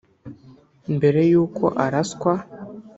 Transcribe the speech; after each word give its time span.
Mbere 0.95 1.19
y’uko 1.31 1.63
araswa 1.85 2.33